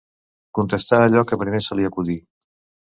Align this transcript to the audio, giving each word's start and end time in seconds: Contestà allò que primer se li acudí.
Contestà 0.59 1.03
allò 1.03 1.23
que 1.33 1.41
primer 1.45 1.63
se 1.69 1.81
li 1.81 1.89
acudí. 1.93 2.21